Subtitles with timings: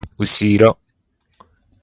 [0.17, 0.79] うしろ